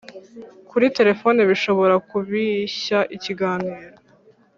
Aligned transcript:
kuri 0.69 0.85
telefone 0.97 1.39
bishobora 1.49 1.95
kubishya 2.09 2.99
ikiganiro 3.15 3.87